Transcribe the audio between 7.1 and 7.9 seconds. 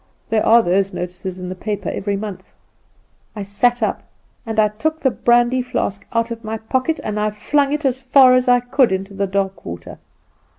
I flung it